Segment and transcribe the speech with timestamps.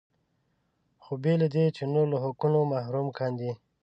[1.03, 3.51] خو بې له دې چې نور له حقونو محروم کاندي.